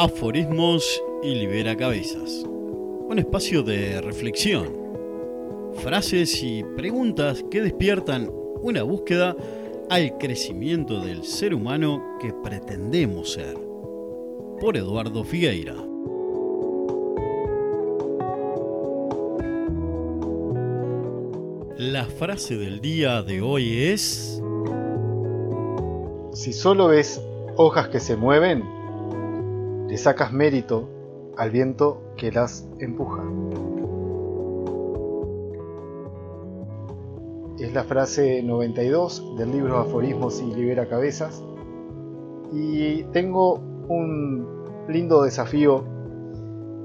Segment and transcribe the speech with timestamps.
[0.00, 2.44] Aforismos y Libera Cabezas.
[2.46, 4.68] Un espacio de reflexión.
[5.82, 8.30] Frases y preguntas que despiertan
[8.62, 9.34] una búsqueda
[9.90, 13.58] al crecimiento del ser humano que pretendemos ser.
[14.60, 15.74] Por Eduardo Figueira.
[21.76, 24.40] La frase del día de hoy es...
[26.34, 27.20] Si solo ves
[27.56, 28.77] hojas que se mueven,
[29.88, 30.86] le sacas mérito
[31.38, 33.22] al viento que las empuja.
[37.58, 41.42] Es la frase 92 del libro Aforismos y Libera Cabezas.
[42.52, 43.54] Y tengo
[43.88, 44.46] un
[44.88, 45.84] lindo desafío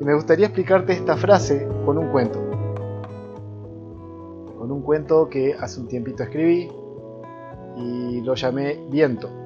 [0.00, 2.38] y me gustaría explicarte esta frase con un cuento.
[4.58, 6.70] Con un cuento que hace un tiempito escribí
[7.76, 9.41] y lo llamé Viento.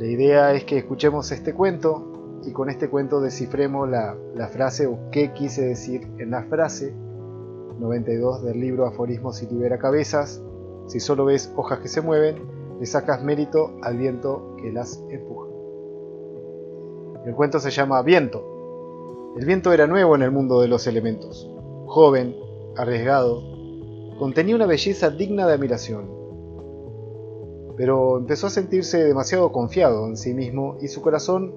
[0.00, 4.16] La idea es que escuchemos este cuento y con este cuento descifremos la,
[4.50, 6.94] frase o qué quise decir en la frase
[7.78, 10.40] 92 del libro Aforismos y Libera Cabezas.
[10.86, 12.36] Si solo ves hojas que se mueven,
[12.80, 15.48] le sacas mérito al viento que las empuja.
[17.26, 19.34] El cuento se llama Viento.
[19.36, 21.46] El viento era nuevo en el mundo de los elementos.
[21.84, 22.34] Joven,
[22.74, 23.42] arriesgado,
[24.18, 26.19] contenía una belleza digna de admiración
[27.80, 31.54] pero empezó a sentirse demasiado confiado en sí mismo y su corazón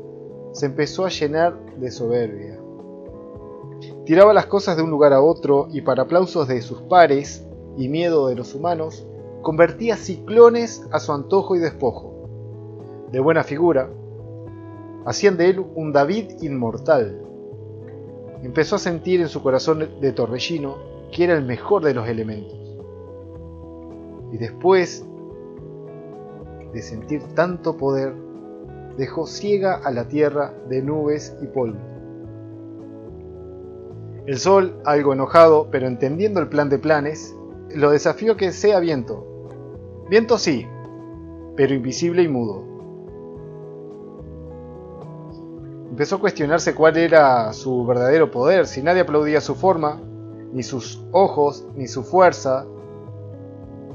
[0.53, 2.61] se empezó a llenar de soberbia.
[4.05, 7.45] Tiraba las cosas de un lugar a otro y para aplausos de sus pares
[7.77, 9.05] y miedo de los humanos,
[9.41, 12.13] convertía ciclones a su antojo y despojo.
[13.11, 13.89] De buena figura,
[15.05, 17.21] hacían de él un David inmortal.
[18.43, 20.77] Empezó a sentir en su corazón de torbellino
[21.11, 22.57] que era el mejor de los elementos.
[24.31, 25.05] Y después
[26.73, 28.13] de sentir tanto poder,
[28.97, 31.79] dejó ciega a la tierra de nubes y polvo.
[34.25, 37.35] El sol, algo enojado, pero entendiendo el plan de planes,
[37.75, 39.25] lo desafió que sea viento.
[40.09, 40.65] Viento sí,
[41.55, 42.63] pero invisible y mudo.
[45.89, 50.01] Empezó a cuestionarse cuál era su verdadero poder, si nadie aplaudía su forma,
[50.51, 52.65] ni sus ojos, ni su fuerza.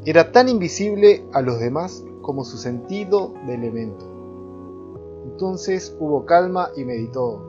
[0.04, 4.06] Era tan invisible a los demás como su sentido de elemento.
[5.24, 7.40] Entonces hubo calma y meditó,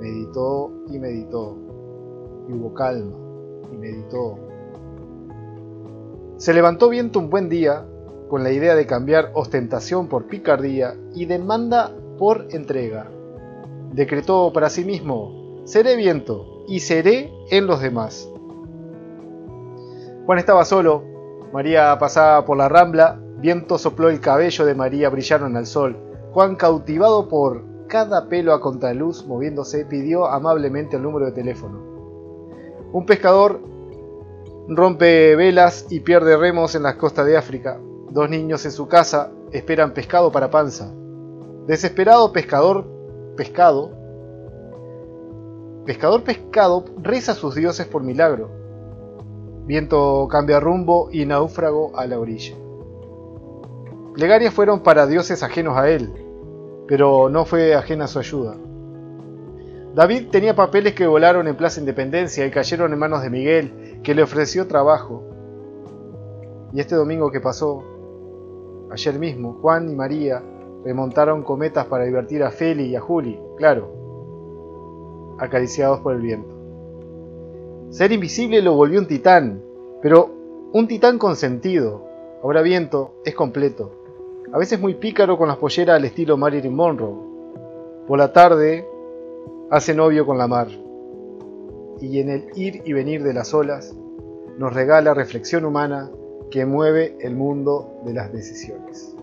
[0.00, 1.56] meditó y meditó,
[2.48, 3.16] y hubo calma
[3.72, 4.38] y meditó.
[6.36, 7.86] Se levantó viento un buen día
[8.28, 13.10] con la idea de cambiar ostentación por picardía y demanda por entrega.
[13.92, 18.28] Decretó para sí mismo, seré viento y seré en los demás.
[20.26, 21.13] Juan estaba solo,
[21.54, 25.96] María pasaba por la rambla Viento sopló el cabello de María, brillaron al sol.
[26.32, 31.78] Juan, cautivado por cada pelo a contraluz moviéndose, pidió amablemente el número de teléfono.
[32.92, 33.60] Un pescador
[34.66, 37.78] rompe velas y pierde remos en las costas de África.
[38.10, 40.90] Dos niños en su casa esperan pescado para panza.
[41.68, 42.84] Desesperado pescador,
[43.36, 43.92] pescado,
[45.84, 48.63] pescador pescado reza a sus dioses por milagro.
[49.66, 52.54] Viento cambia rumbo y náufrago a la orilla.
[54.12, 56.12] Plegarias fueron para dioses ajenos a él,
[56.86, 58.56] pero no fue ajena su ayuda.
[59.94, 64.14] David tenía papeles que volaron en Plaza Independencia y cayeron en manos de Miguel, que
[64.14, 65.22] le ofreció trabajo.
[66.72, 67.82] Y este domingo que pasó,
[68.90, 70.42] ayer mismo, Juan y María
[70.84, 73.88] remontaron cometas para divertir a Feli y a Juli, claro,
[75.38, 76.53] acariciados por el viento.
[77.90, 79.62] Ser invisible lo volvió un titán,
[80.02, 80.30] pero
[80.72, 82.04] un titán con sentido.
[82.42, 84.04] Ahora viento es completo
[84.54, 87.16] a veces muy pícaro con las polleras al estilo Marilyn Monroe.
[88.06, 88.86] Por la tarde
[89.68, 90.68] hace novio con la mar.
[92.00, 93.96] Y en el ir y venir de las olas
[94.56, 96.08] nos regala reflexión humana
[96.52, 99.16] que mueve el mundo de las decisiones.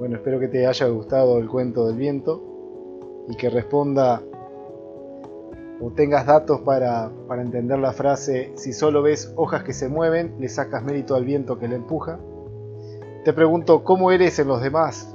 [0.00, 2.42] Bueno, espero que te haya gustado el cuento del viento
[3.28, 4.24] y que responda
[5.80, 10.34] o tengas datos para, para entender la frase, si solo ves hojas que se mueven,
[10.38, 12.20] le sacas mérito al viento que le empuja.
[13.24, 15.14] Te pregunto cómo eres en los demás.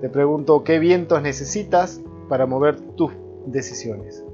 [0.00, 3.12] Te pregunto qué vientos necesitas para mover tus
[3.46, 4.24] decisiones.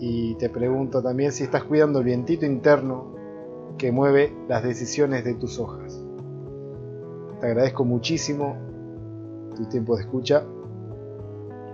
[0.00, 3.14] Y te pregunto también si estás cuidando el vientito interno
[3.78, 6.02] que mueve las decisiones de tus hojas.
[7.40, 8.56] Te agradezco muchísimo
[9.56, 10.44] tu tiempo de escucha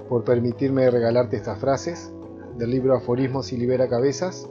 [0.08, 2.12] por permitirme regalarte estas frases
[2.56, 4.48] del libro Aforismos y Libera Cabezas.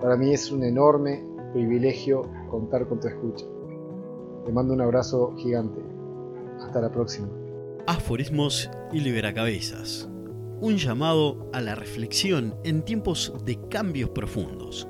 [0.00, 3.46] Para mí es un enorme privilegio contar con tu escucha.
[4.44, 5.80] Te mando un abrazo gigante.
[6.60, 7.28] Hasta la próxima.
[7.86, 10.08] Aforismos y Liberacabezas.
[10.60, 14.88] Un llamado a la reflexión en tiempos de cambios profundos.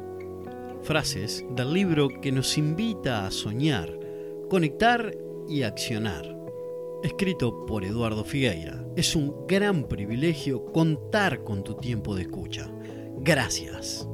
[0.83, 3.99] Frases del libro que nos invita a soñar,
[4.49, 5.17] conectar
[5.49, 6.34] y accionar.
[7.05, 8.83] Escrito por Eduardo Figueira.
[8.97, 12.73] Es un gran privilegio contar con tu tiempo de escucha.
[13.19, 14.09] Gracias.